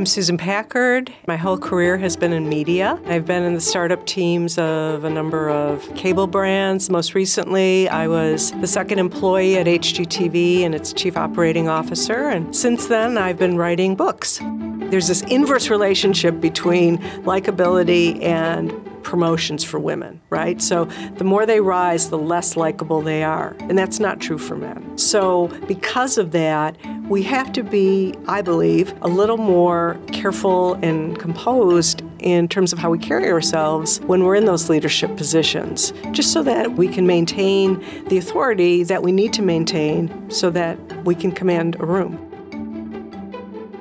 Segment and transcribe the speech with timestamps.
[0.00, 1.12] I'm Susan Packard.
[1.26, 2.98] My whole career has been in media.
[3.04, 6.88] I've been in the startup teams of a number of cable brands.
[6.88, 12.30] Most recently, I was the second employee at HGTV and its chief operating officer.
[12.30, 14.40] And since then, I've been writing books.
[14.88, 16.96] There's this inverse relationship between
[17.26, 20.60] likability and promotions for women, right?
[20.60, 20.84] So
[21.16, 23.56] the more they rise, the less likable they are.
[23.60, 24.96] And that's not true for men.
[24.98, 26.76] So because of that,
[27.08, 32.78] we have to be, I believe, a little more careful and composed in terms of
[32.78, 37.06] how we carry ourselves when we're in those leadership positions, just so that we can
[37.06, 42.26] maintain the authority that we need to maintain so that we can command a room.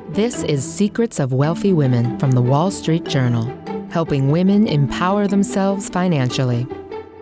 [0.10, 3.46] This is Secrets of Wealthy Women from the Wall Street Journal
[3.92, 6.68] helping women empower themselves financially.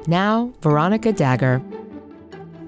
[0.08, 1.64] Now, Veronica Dagher.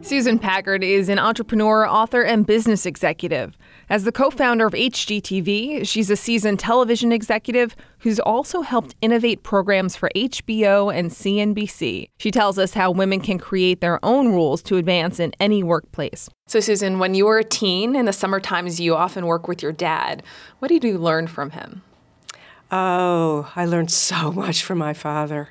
[0.01, 3.57] Susan Packard is an entrepreneur, author, and business executive.
[3.89, 9.43] As the co founder of HGTV, she's a seasoned television executive who's also helped innovate
[9.43, 12.07] programs for HBO and CNBC.
[12.17, 16.29] She tells us how women can create their own rules to advance in any workplace.
[16.47, 19.61] So, Susan, when you were a teen in the summer times, you often work with
[19.61, 20.23] your dad.
[20.59, 21.81] What did you learn from him?
[22.71, 25.49] Oh, I learned so much from my father.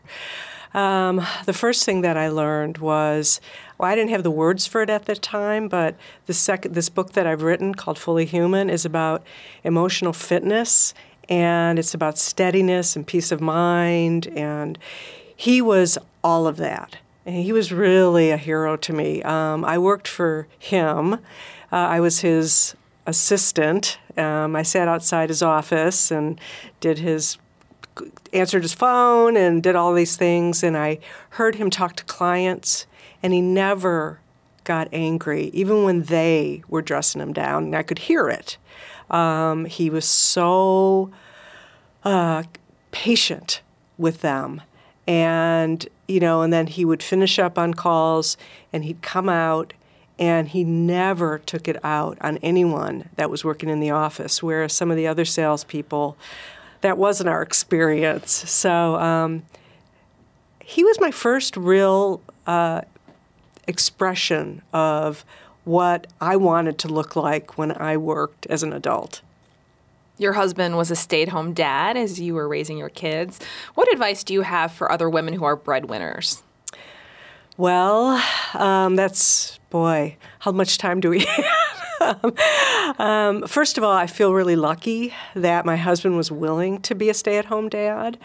[0.74, 3.40] Um, the first thing that I learned was
[3.78, 5.94] well, I didn't have the words for it at the time, but
[6.26, 9.22] the second this book that I've written called Fully Human is about
[9.64, 10.94] emotional fitness
[11.28, 14.78] and it's about steadiness and peace of mind and
[15.34, 16.96] he was all of that.
[17.24, 19.22] And he was really a hero to me.
[19.22, 21.14] Um, I worked for him.
[21.14, 21.18] Uh,
[21.70, 22.74] I was his
[23.08, 23.98] assistant.
[24.18, 26.38] Um, I sat outside his office and
[26.78, 27.38] did his
[28.32, 32.86] answered his phone and did all these things and I heard him talk to clients
[33.24, 34.20] and he never
[34.62, 38.56] got angry even when they were dressing him down and I could hear it.
[39.10, 41.10] Um, he was so
[42.04, 42.44] uh,
[42.92, 43.62] patient
[43.96, 44.62] with them
[45.08, 48.36] and you know and then he would finish up on calls
[48.72, 49.72] and he'd come out
[50.18, 54.42] and he never took it out on anyone that was working in the office.
[54.42, 56.16] Whereas some of the other salespeople,
[56.80, 58.30] that wasn't our experience.
[58.32, 59.42] So um,
[60.62, 62.82] he was my first real uh,
[63.66, 65.24] expression of
[65.64, 69.20] what I wanted to look like when I worked as an adult.
[70.16, 73.38] Your husband was a stay at home dad as you were raising your kids.
[73.74, 76.42] What advice do you have for other women who are breadwinners?
[77.56, 78.22] Well,
[78.54, 81.20] um, that's, boy, how much time do we
[82.00, 82.34] have?
[82.98, 87.08] um, first of all, I feel really lucky that my husband was willing to be
[87.08, 88.18] a stay at home dad.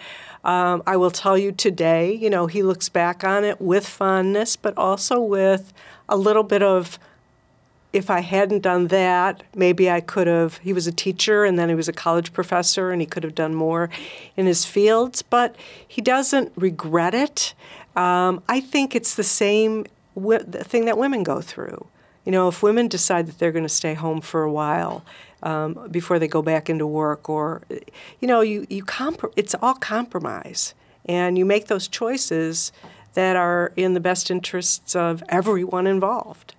[0.43, 4.55] Um, I will tell you today, you know, he looks back on it with fondness,
[4.55, 5.73] but also with
[6.09, 6.99] a little bit of
[7.93, 10.57] if I hadn't done that, maybe I could have.
[10.57, 13.35] He was a teacher and then he was a college professor and he could have
[13.35, 13.89] done more
[14.35, 15.55] in his fields, but
[15.87, 17.53] he doesn't regret it.
[17.95, 19.85] Um, I think it's the same
[20.15, 21.87] the thing that women go through.
[22.25, 25.03] You know, if women decide that they're going to stay home for a while
[25.41, 27.63] um, before they go back into work, or
[28.19, 30.73] you know, you you comp- it's all compromise,
[31.05, 32.71] and you make those choices
[33.13, 36.55] that are in the best interests of everyone involved.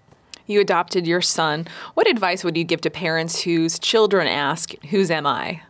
[0.47, 1.67] You adopted your son.
[1.95, 5.63] What advice would you give to parents whose children ask, "Whose am I?"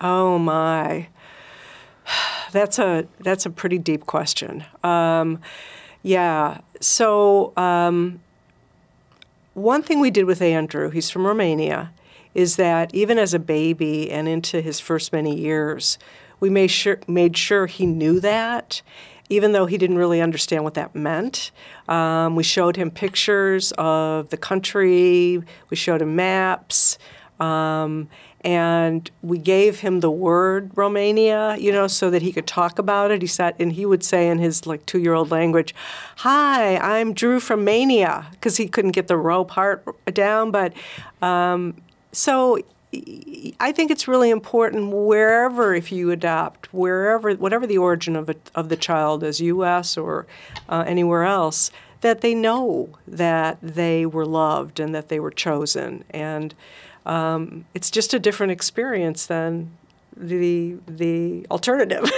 [0.00, 1.08] Oh my.
[2.52, 4.64] That's a that's a pretty deep question.
[4.82, 5.40] Um,
[6.02, 6.60] yeah.
[6.80, 8.20] So um,
[9.54, 11.92] one thing we did with Andrew, he's from Romania,
[12.34, 15.98] is that even as a baby and into his first many years,
[16.40, 18.82] we made sure made sure he knew that.
[19.30, 21.50] Even though he didn't really understand what that meant,
[21.86, 25.42] um, we showed him pictures of the country.
[25.68, 26.96] We showed him maps.
[27.38, 28.08] Um,
[28.42, 33.10] and we gave him the word Romania, you know, so that he could talk about
[33.10, 33.20] it.
[33.20, 35.74] He sat and he would say in his like two year old language,
[36.18, 40.50] "Hi, I'm Drew from Mania," because he couldn't get the row part down.
[40.50, 40.72] But
[41.20, 41.74] um,
[42.12, 42.58] so
[43.60, 48.50] I think it's really important wherever, if you adopt, wherever, whatever the origin of, it,
[48.54, 49.98] of the child is, U.S.
[49.98, 50.26] or
[50.70, 51.70] uh, anywhere else,
[52.00, 56.02] that they know that they were loved and that they were chosen.
[56.10, 56.54] And
[57.06, 59.70] um, it's just a different experience than
[60.16, 62.10] the the alternative.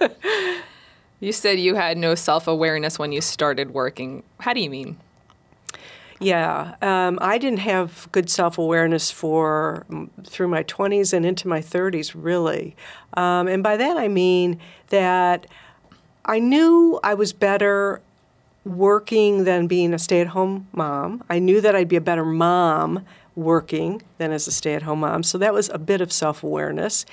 [1.20, 4.22] you said you had no self awareness when you started working.
[4.40, 4.98] How do you mean?
[6.20, 11.46] Yeah, um, I didn't have good self awareness for mm, through my 20s and into
[11.46, 12.76] my 30s, really.
[13.14, 14.58] Um, and by that I mean
[14.88, 15.46] that
[16.24, 18.00] I knew I was better
[18.64, 21.22] working than being a stay at home mom.
[21.30, 23.04] I knew that I'd be a better mom
[23.38, 25.22] working than as a stay at home mom.
[25.22, 27.06] So that was a bit of self awareness.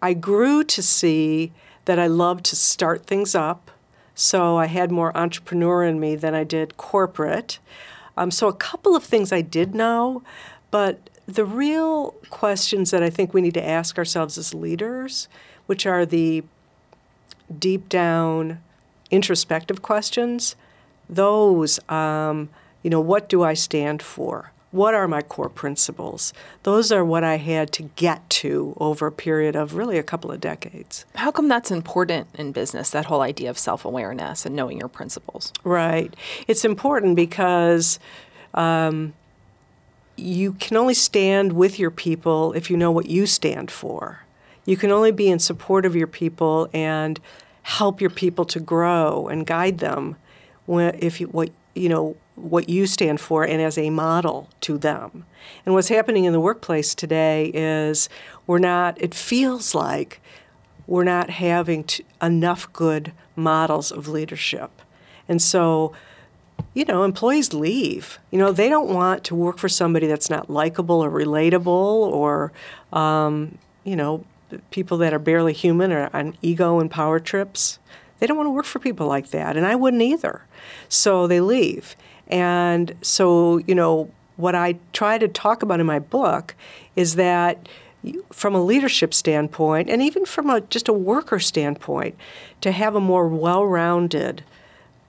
[0.00, 1.52] I grew to see
[1.84, 3.70] that I loved to start things up.
[4.14, 7.58] So I had more entrepreneur in me than I did corporate.
[8.16, 10.22] Um, so a couple of things I did know,
[10.70, 15.28] but the real questions that I think we need to ask ourselves as leaders,
[15.66, 16.42] which are the
[17.58, 18.60] deep down
[19.10, 20.56] introspective questions,
[21.10, 22.48] those, um,
[22.82, 24.52] you know, what do I stand for?
[24.76, 26.34] What are my core principles?
[26.64, 30.30] Those are what I had to get to over a period of really a couple
[30.30, 31.06] of decades.
[31.14, 34.90] How come that's important in business, that whole idea of self awareness and knowing your
[34.90, 35.50] principles?
[35.64, 36.14] Right.
[36.46, 37.98] It's important because
[38.52, 39.14] um,
[40.14, 44.26] you can only stand with your people if you know what you stand for.
[44.66, 47.18] You can only be in support of your people and
[47.62, 50.16] help your people to grow and guide them
[50.66, 54.78] when, if you, what you know what you stand for and as a model to
[54.78, 55.24] them.
[55.64, 58.08] And what's happening in the workplace today is
[58.46, 59.00] we're not.
[59.00, 60.20] It feels like
[60.86, 64.70] we're not having to, enough good models of leadership,
[65.28, 65.92] and so.
[66.72, 68.18] You know, employees leave.
[68.30, 72.50] You know, they don't want to work for somebody that's not likable or relatable or,
[72.94, 74.24] um, you know,
[74.70, 77.78] people that are barely human or on ego and power trips.
[78.18, 80.42] They don't want to work for people like that, and I wouldn't either.
[80.88, 81.94] So they leave.
[82.28, 86.54] And so, you know, what I try to talk about in my book
[86.94, 87.68] is that
[88.32, 92.16] from a leadership standpoint, and even from a, just a worker standpoint,
[92.60, 94.44] to have a more well rounded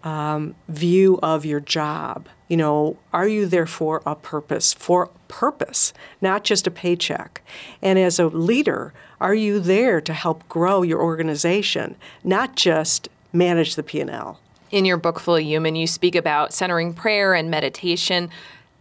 [0.03, 2.27] um, view of your job.
[2.47, 4.73] You know, are you there for a purpose?
[4.73, 7.41] For purpose, not just a paycheck.
[7.81, 13.75] And as a leader, are you there to help grow your organization, not just manage
[13.75, 14.39] the P&L?
[14.69, 18.29] In your book, Fully Human, you speak about centering prayer and meditation.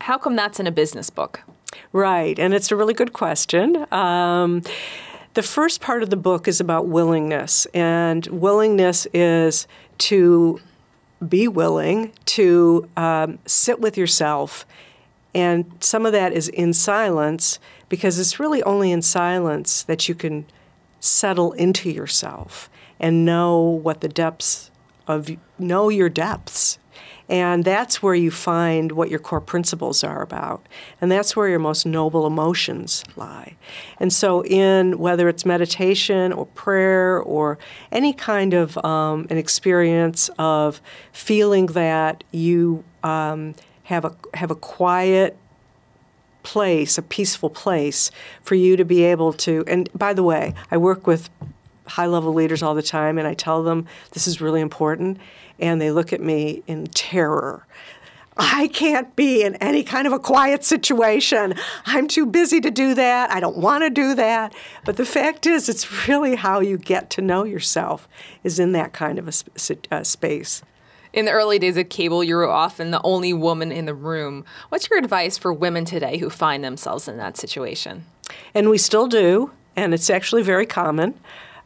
[0.01, 1.43] How come that's in a business book?
[1.93, 3.87] Right, and it's a really good question.
[3.93, 4.63] Um,
[5.35, 9.69] the first part of the book is about willingness, and willingness is
[9.99, 10.61] to
[11.27, 14.67] be willing to um, sit with yourself.
[15.35, 17.59] And some of that is in silence
[17.89, 20.47] because it's really only in silence that you can
[20.99, 22.69] settle into yourself
[22.99, 24.71] and know what the depths
[25.07, 26.79] of know your depths
[27.29, 30.67] and that's where you find what your core principles are about.
[31.01, 33.57] And that's where your most noble emotions lie.
[33.99, 37.59] And so, in whether it's meditation or prayer or
[37.91, 40.81] any kind of um, an experience of
[41.13, 43.55] feeling that you um,
[43.85, 45.37] have, a, have a quiet,
[46.45, 48.13] place, a peaceful place
[48.43, 49.65] for you to be able to.
[49.67, 51.29] And by the way, I work with
[51.87, 55.19] high level leaders all the time and I tell them this is really important
[55.59, 57.67] and they look at me in terror.
[58.39, 61.55] I can't be in any kind of a quiet situation.
[61.87, 63.31] I'm too busy to do that.
[63.31, 64.55] I don't want to do that.
[64.85, 68.07] But the fact is, it's really how you get to know yourself
[68.45, 69.33] is in that kind of a,
[69.91, 70.63] a uh, space.
[71.15, 74.45] In the early days of cable, you were often the only woman in the room.
[74.69, 78.05] What's your advice for women today who find themselves in that situation?
[78.55, 81.19] And we still do, and it's actually very common.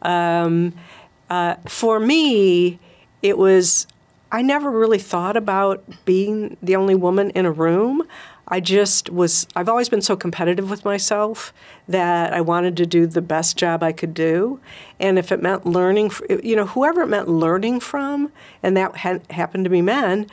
[0.02, 0.74] Um,
[1.28, 2.78] uh, for me,
[3.22, 3.86] it was
[4.32, 8.04] I never really thought about being the only woman in a room.
[8.46, 11.52] I just was, I've always been so competitive with myself
[11.88, 14.60] that I wanted to do the best job I could do.
[14.98, 19.64] And if it meant learning, you know, whoever it meant learning from, and that happened
[19.64, 20.26] to be men,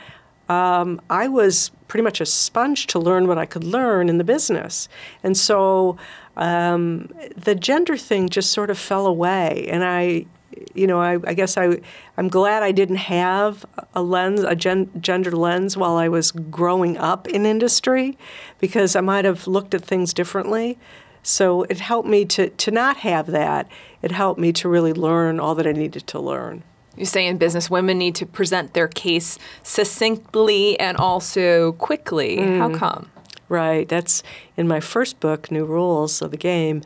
[0.48, 4.24] um, I was pretty much a sponge to learn what I could learn in the
[4.24, 4.88] business.
[5.22, 5.96] And so
[6.38, 9.66] um, the gender thing just sort of fell away.
[9.70, 10.26] And I,
[10.74, 11.78] you know, I, I, guess I,
[12.16, 16.96] I'm glad I didn't have a lens, a gen, gender lens, while I was growing
[16.96, 18.16] up in industry,
[18.58, 20.78] because I might have looked at things differently.
[21.22, 23.68] So it helped me to, to not have that.
[24.00, 26.62] It helped me to really learn all that I needed to learn.
[26.96, 32.38] You say in business, women need to present their case succinctly and also quickly.
[32.38, 32.58] Mm.
[32.58, 33.10] How come?
[33.48, 33.88] Right.
[33.88, 34.22] That's
[34.56, 36.82] in my first book, New Rules of the Game.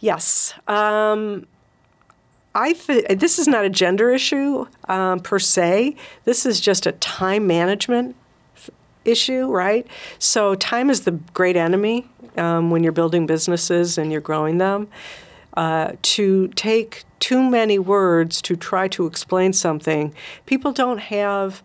[0.00, 0.54] Yes.
[0.68, 1.46] Um,
[2.54, 5.96] I th- this is not a gender issue um, per se.
[6.24, 8.14] This is just a time management
[8.54, 8.70] f-
[9.04, 9.86] issue, right?
[10.20, 12.06] So time is the great enemy
[12.36, 14.88] um, when you're building businesses and you're growing them.
[15.56, 20.12] Uh, to take too many words to try to explain something,
[20.46, 21.62] people don't have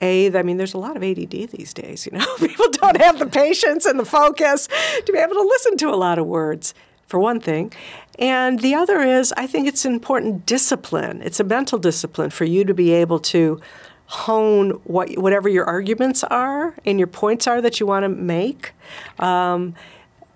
[0.00, 2.06] a, I mean, there's a lot of ADD these days.
[2.06, 4.68] You know, people don't have the patience and the focus
[5.04, 6.74] to be able to listen to a lot of words,
[7.06, 7.72] for one thing.
[8.18, 11.22] And the other is, I think it's an important discipline.
[11.22, 13.60] It's a mental discipline for you to be able to
[14.08, 18.72] hone what whatever your arguments are and your points are that you want to make.
[19.18, 19.74] Um,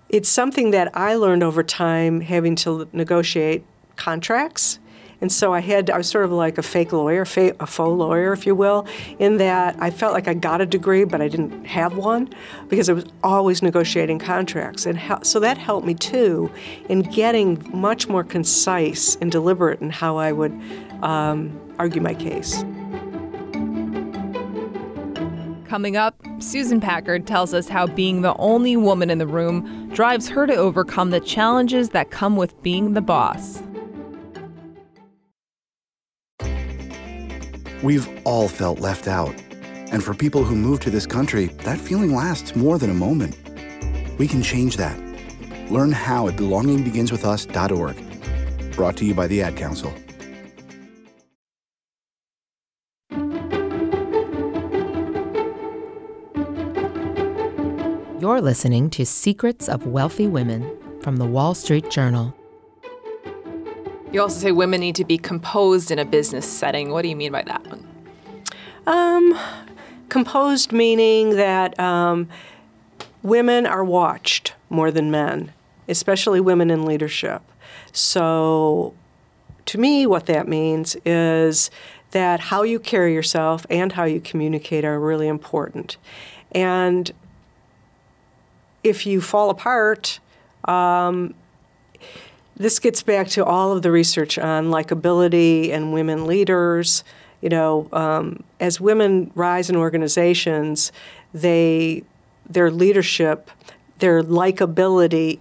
[0.09, 3.63] it's something that I learned over time having to negotiate
[3.95, 4.79] contracts
[5.21, 8.33] and so I had, I was sort of like a fake lawyer, a faux lawyer,
[8.33, 8.87] if you will,
[9.19, 12.33] in that I felt like I got a degree, but I didn't have one
[12.67, 14.87] because I was always negotiating contracts.
[14.87, 16.51] And so that helped me too
[16.89, 20.59] in getting much more concise and deliberate in how I would
[21.03, 22.63] um, argue my case.
[25.67, 30.27] Coming up, Susan Packard tells us how being the only woman in the room drives
[30.27, 33.61] her to overcome the challenges that come with being the boss.
[37.83, 39.35] We've all felt left out.
[39.91, 43.37] And for people who move to this country, that feeling lasts more than a moment.
[44.17, 44.97] We can change that.
[45.71, 48.75] Learn how at belongingbeginswithus.org.
[48.75, 49.93] Brought to you by the Ad Council.
[58.21, 62.35] You're listening to Secrets of Wealthy Women from the Wall Street Journal.
[64.11, 66.91] You also say women need to be composed in a business setting.
[66.91, 67.87] What do you mean by that one?
[68.85, 69.39] Um,
[70.09, 72.27] composed meaning that um,
[73.23, 75.53] women are watched more than men,
[75.87, 77.41] especially women in leadership.
[77.93, 78.93] So,
[79.67, 81.71] to me, what that means is
[82.11, 85.95] that how you carry yourself and how you communicate are really important.
[86.51, 87.09] And
[88.83, 90.19] if you fall apart,
[90.65, 91.33] um,
[92.55, 97.03] this gets back to all of the research on likability and women leaders.
[97.41, 100.91] You know, um, as women rise in organizations,
[101.33, 102.03] they
[102.49, 103.49] their leadership,
[103.99, 105.39] their likability.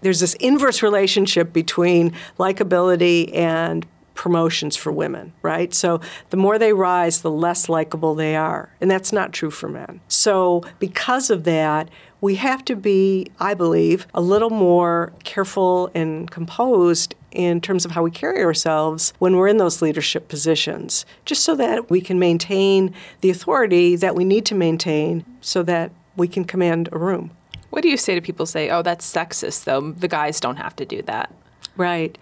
[0.00, 5.72] There's this inverse relationship between likability and promotions for women, right?
[5.72, 8.68] So the more they rise, the less likable they are.
[8.80, 10.00] And that's not true for men.
[10.08, 11.88] So because of that,
[12.20, 17.92] we have to be, I believe, a little more careful and composed in terms of
[17.92, 22.18] how we carry ourselves when we're in those leadership positions, just so that we can
[22.18, 27.30] maintain the authority that we need to maintain so that we can command a room.
[27.70, 29.92] What do you say to people say, oh, that's sexist, though?
[29.92, 31.32] The guys don't have to do that.
[31.76, 32.16] Right.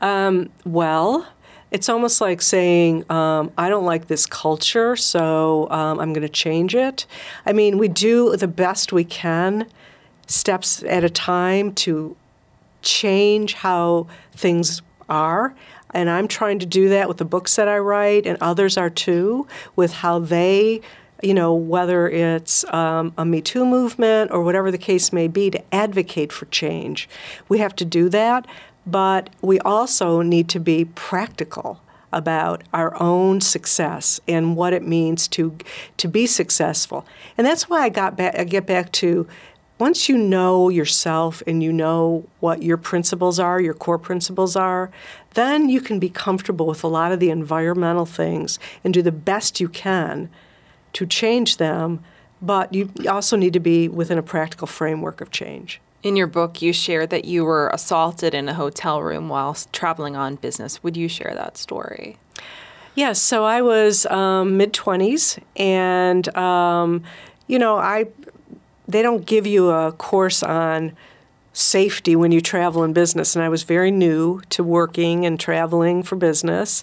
[0.00, 1.26] Um, well,
[1.70, 6.28] it's almost like saying, um, I don't like this culture, so um, I'm going to
[6.28, 7.06] change it.
[7.46, 9.66] I mean, we do the best we can,
[10.26, 12.16] steps at a time, to
[12.82, 15.54] change how things are.
[15.92, 18.90] And I'm trying to do that with the books that I write, and others are
[18.90, 19.46] too,
[19.76, 20.80] with how they,
[21.22, 25.50] you know, whether it's um, a Me Too movement or whatever the case may be,
[25.50, 27.08] to advocate for change.
[27.48, 28.46] We have to do that
[28.86, 31.80] but we also need to be practical
[32.12, 35.56] about our own success and what it means to
[35.96, 37.06] to be successful.
[37.38, 39.26] And that's why I got back I get back to
[39.78, 44.90] once you know yourself and you know what your principles are, your core principles are,
[45.32, 49.10] then you can be comfortable with a lot of the environmental things and do the
[49.10, 50.28] best you can
[50.92, 52.04] to change them,
[52.42, 55.80] but you also need to be within a practical framework of change.
[56.02, 60.16] In your book, you share that you were assaulted in a hotel room while traveling
[60.16, 60.82] on business.
[60.82, 62.16] Would you share that story?
[62.94, 63.20] Yes.
[63.20, 67.02] So I was um, mid twenties, and um,
[67.48, 68.06] you know, I
[68.88, 70.96] they don't give you a course on
[71.52, 76.02] safety when you travel in business, and I was very new to working and traveling
[76.02, 76.82] for business,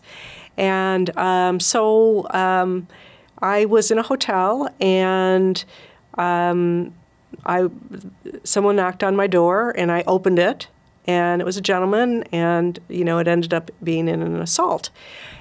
[0.58, 2.88] and um, so um,
[3.42, 5.66] I was in a hotel and.
[6.20, 6.94] Um,
[7.48, 7.70] I
[8.44, 10.68] someone knocked on my door and I opened it
[11.06, 14.90] and it was a gentleman and you know it ended up being in an assault.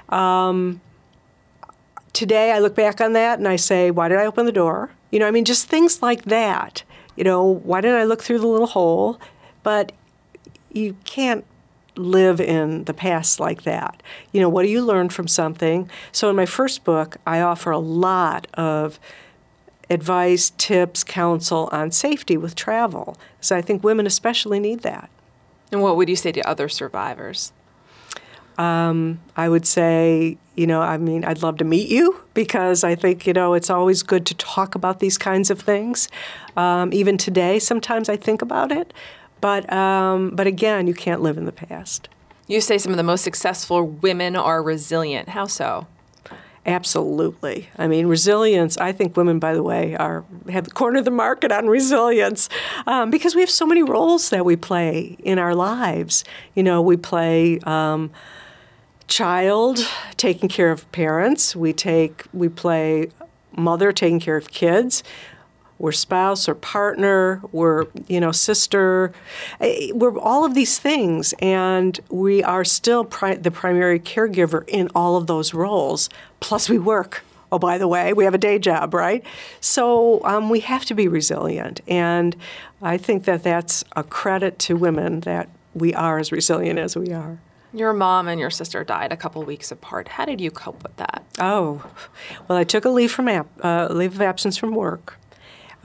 [0.09, 0.81] Um,
[2.13, 4.91] today I look back on that and I say, why did I open the door?
[5.11, 6.83] You know, I mean, just things like that.
[7.17, 9.21] You know, why didn't I look through the little hole?
[9.63, 9.93] But
[10.73, 11.45] you can't
[11.97, 14.03] live in the past like that.
[14.33, 15.91] You know, what do you learn from something?
[16.13, 19.01] So in my first book, I offer a lot of
[19.89, 23.17] advice, tips, counsel on safety with travel.
[23.41, 25.11] So I think women especially need that.
[25.73, 27.53] And what would you say to other survivors?
[28.59, 32.95] Um, I would say, you know, I mean, I'd love to meet you because I
[32.95, 36.09] think, you know, it's always good to talk about these kinds of things.
[36.57, 38.95] Um, even today, sometimes I think about it.
[39.43, 42.09] But, um, but again, you can't live in the past.
[42.47, 45.29] You say some of the most successful women are resilient.
[45.29, 45.87] How so?
[46.67, 47.69] Absolutely.
[47.79, 48.77] I mean, resilience.
[48.77, 52.49] I think women, by the way, are have the corner of the market on resilience
[52.89, 56.25] um, because we have so many roles that we play in our lives.
[56.55, 57.61] You know, we play.
[57.61, 58.11] Um,
[59.09, 59.79] child
[60.17, 63.09] taking care of parents we take we play
[63.57, 65.05] mother taking care of kids
[65.79, 69.13] we're spouse or partner, we're you know sister,
[69.61, 74.89] eh, we're all of these things, and we are still pri- the primary caregiver in
[74.95, 76.09] all of those roles.
[76.41, 77.25] Plus, we work.
[77.53, 79.25] Oh, by the way, we have a day job, right?
[79.61, 82.35] So um, we have to be resilient, and
[82.83, 87.13] I think that that's a credit to women that we are as resilient as we
[87.13, 87.39] are.
[87.73, 90.09] Your mom and your sister died a couple weeks apart.
[90.09, 91.23] How did you cope with that?
[91.39, 91.85] Oh,
[92.49, 95.19] well, I took a leave from ap- uh, leave of absence from work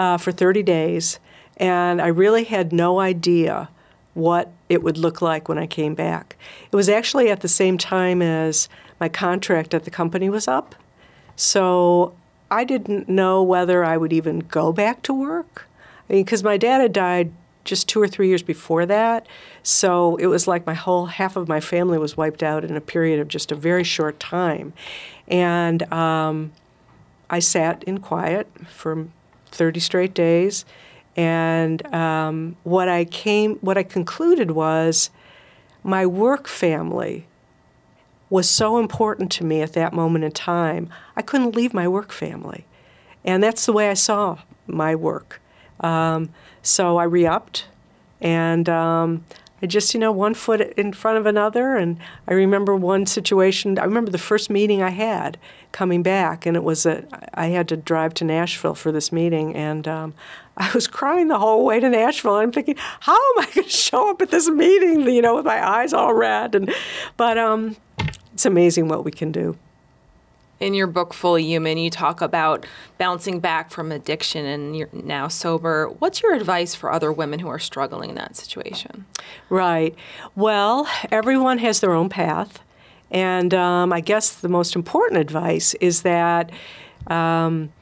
[0.01, 1.19] uh, for 30 days,
[1.57, 3.69] and I really had no idea
[4.15, 6.35] what it would look like when I came back.
[6.71, 8.67] It was actually at the same time as
[8.99, 10.73] my contract at the company was up,
[11.35, 12.15] so
[12.49, 15.67] I didn't know whether I would even go back to work.
[16.09, 17.31] I mean, because my dad had died
[17.63, 19.27] just two or three years before that.
[19.61, 22.81] So it was like my whole half of my family was wiped out in a
[22.81, 24.73] period of just a very short time.
[25.27, 26.53] And um,
[27.29, 29.07] I sat in quiet for
[29.51, 30.65] 30 straight days.
[31.15, 35.09] And um, what I came, what I concluded was,
[35.83, 37.27] my work family
[38.29, 40.89] was so important to me at that moment in time.
[41.15, 42.65] I couldn't leave my work family,
[43.25, 45.41] and that's the way I saw my work.
[45.81, 46.29] Um,
[46.61, 47.65] so I re-upped,
[48.21, 49.25] and um,
[49.67, 51.75] just, you know, one foot in front of another.
[51.75, 53.77] And I remember one situation.
[53.77, 55.37] I remember the first meeting I had
[55.71, 57.05] coming back, and it was a.
[57.33, 60.13] I had to drive to Nashville for this meeting, and um,
[60.57, 62.35] I was crying the whole way to Nashville.
[62.37, 65.01] And I'm thinking, how am I going to show up at this meeting?
[65.01, 66.55] You know, with my eyes all red.
[66.55, 66.73] And
[67.17, 67.75] but um,
[68.33, 69.57] it's amazing what we can do
[70.61, 72.65] in your book fully human you talk about
[72.97, 75.87] bouncing back from addiction and you're now sober.
[75.99, 79.05] What's your advice for other women who are struggling in that situation?
[79.49, 79.95] Right.
[80.35, 82.59] Well everyone has their own path.
[83.09, 86.51] And um, i guess the most important advice is that
[87.07, 87.73] um,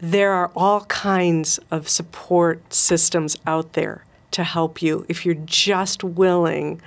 [0.00, 6.04] there are all kinds of support systems out there to help you if you're just
[6.04, 6.80] willing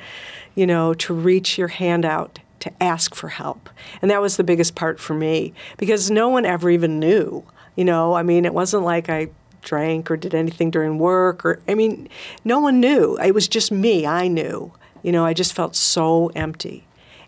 [0.56, 3.70] you know to reach your hand out to ask for help.
[4.02, 7.44] And that was the biggest part for me because no one ever even knew.
[7.76, 9.30] You know, I mean, it wasn't like I
[9.62, 12.10] drank or did anything during work or, I mean,
[12.44, 13.18] no one knew.
[13.18, 14.06] It was just me.
[14.06, 14.74] I knew.
[15.04, 16.86] You know, I just felt so empty.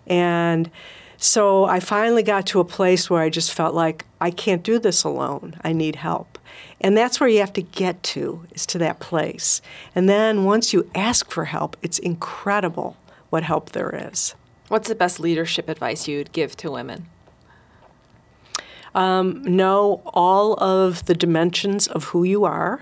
[0.07, 0.69] And
[1.17, 4.77] so I finally got to a place where I just felt like I can't do
[4.77, 5.55] this alone.
[5.63, 6.37] I need help.
[6.81, 9.61] And that's where you have to get to, is to that place.
[9.95, 12.97] And then once you ask for help, it's incredible
[13.29, 14.35] what help there is.
[14.73, 17.07] What's the best leadership advice you'd give to women?
[18.95, 22.81] Um, know all of the dimensions of who you are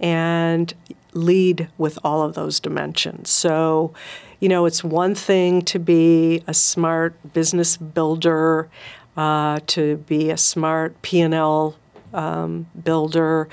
[0.00, 0.72] and
[1.12, 3.28] lead with all of those dimensions.
[3.28, 3.92] So,
[4.40, 8.70] you know, it's one thing to be a smart business builder,
[9.14, 11.76] uh, to be a smart P&L
[12.14, 13.50] um, builder.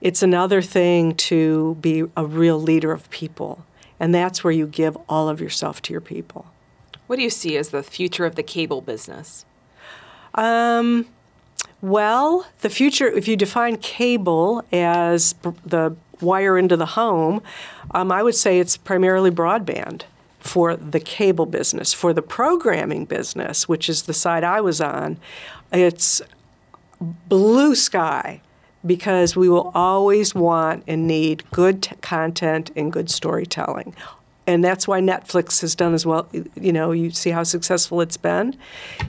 [0.00, 3.66] It's another thing to be a real leader of people.
[3.98, 6.46] And that's where you give all of yourself to your people.
[7.10, 9.44] What do you see as the future of the cable business?
[10.36, 11.08] Um,
[11.82, 15.34] well, the future, if you define cable as
[15.66, 17.42] the wire into the home,
[17.90, 20.02] um, I would say it's primarily broadband
[20.38, 21.92] for the cable business.
[21.92, 25.16] For the programming business, which is the side I was on,
[25.72, 26.22] it's
[27.00, 28.40] blue sky
[28.86, 33.96] because we will always want and need good t- content and good storytelling
[34.46, 36.28] and that's why Netflix has done as well.
[36.54, 38.56] You know, you see how successful it's been.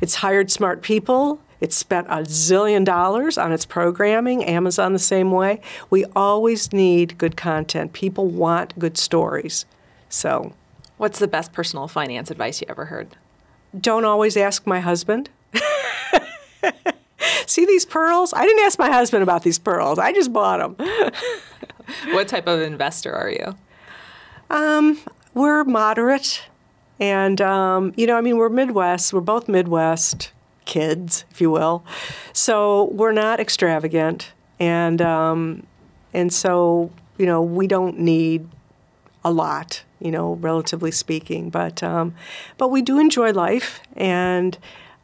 [0.02, 1.40] It's hired smart people.
[1.62, 4.44] It's spent a zillion dollars on its programming.
[4.44, 5.62] Amazon the same way.
[5.90, 7.94] We always need good content.
[7.94, 9.66] People want good stories.
[10.10, 10.54] So,
[10.98, 13.16] what's the best personal finance advice you ever heard?
[13.80, 15.30] Don't always ask my husband.
[17.46, 18.34] See these pearls?
[18.34, 20.00] I didn't ask my husband about these pearls.
[20.00, 20.88] I just bought them.
[22.14, 23.56] what type of investor are you?
[24.50, 25.00] Um,
[25.34, 26.44] we're moderate.
[27.00, 29.14] And, um, you know, I mean, we're Midwest.
[29.14, 30.32] We're both Midwest
[30.66, 31.84] kids, if you will.
[32.34, 34.32] So we're not extravagant.
[34.60, 35.66] And, um,
[36.14, 38.48] and so, you know, we don't need
[39.24, 41.50] a lot, you know, relatively speaking.
[41.50, 42.14] But, um,
[42.58, 43.82] but we do enjoy life.
[43.96, 44.58] And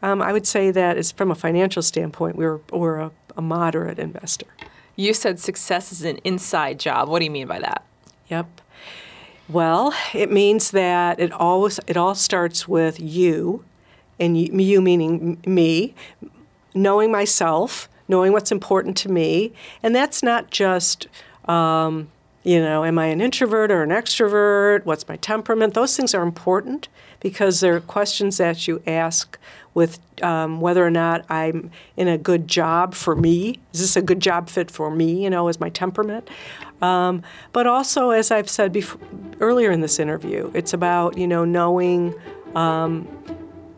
[0.03, 3.97] um, I would say that is from a financial standpoint, we're, we're a, a moderate
[3.97, 4.47] investor.
[4.95, 7.09] You said success is an inside job.
[7.09, 7.83] What do you mean by that?
[8.29, 8.61] Yep.
[9.49, 13.63] Well, it means that it always it all starts with you
[14.19, 15.95] and you, you meaning me,
[16.75, 21.07] knowing myself, knowing what's important to me, and that's not just.
[21.45, 22.10] Um,
[22.43, 24.86] you know, am I an introvert or an extrovert?
[24.86, 25.73] What's my temperament?
[25.73, 26.88] Those things are important
[27.19, 29.38] because there are questions that you ask
[29.73, 33.60] with um, whether or not I'm in a good job for me.
[33.73, 35.23] Is this a good job fit for me?
[35.23, 36.27] You know, is my temperament?
[36.82, 37.21] Um,
[37.53, 38.99] but also, as I've said before,
[39.39, 42.15] earlier in this interview, it's about you know knowing
[42.56, 43.08] um,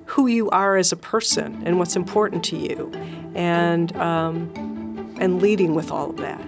[0.06, 2.92] who you are as a person and what's important to you,
[3.36, 6.42] and um, and leading with all of that.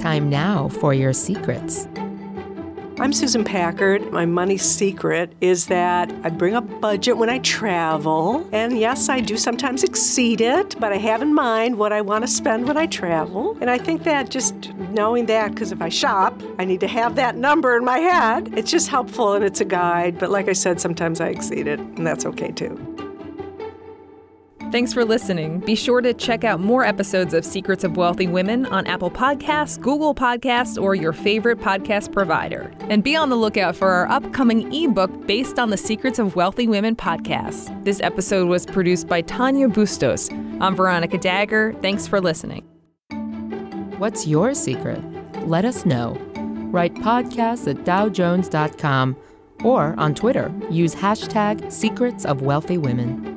[0.00, 1.86] Time now for your secrets.
[3.02, 4.12] I'm Susan Packard.
[4.12, 8.48] My money secret is that I bring a budget when I travel.
[8.52, 12.22] And yes, I do sometimes exceed it, but I have in mind what I want
[12.22, 13.58] to spend when I travel.
[13.60, 17.16] And I think that just knowing that, because if I shop, I need to have
[17.16, 18.56] that number in my head.
[18.56, 20.20] It's just helpful and it's a guide.
[20.20, 22.91] But like I said, sometimes I exceed it, and that's okay too.
[24.72, 25.60] Thanks for listening.
[25.60, 29.78] Be sure to check out more episodes of Secrets of Wealthy Women on Apple Podcasts,
[29.78, 32.72] Google Podcasts, or your favorite podcast provider.
[32.88, 36.68] And be on the lookout for our upcoming ebook based on the Secrets of Wealthy
[36.68, 37.84] Women podcast.
[37.84, 40.30] This episode was produced by Tanya Bustos.
[40.62, 41.78] I'm Veronica Dagher.
[41.82, 42.64] Thanks for listening.
[43.98, 45.02] What's your secret?
[45.46, 46.16] Let us know.
[46.72, 49.16] Write podcasts at dowjones.com
[49.64, 53.31] or on Twitter, use hashtag Secrets of Wealthy Women.